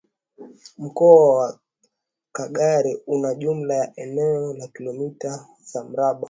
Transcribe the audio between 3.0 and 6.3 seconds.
una jumla ya eneo la Kilomita za mraba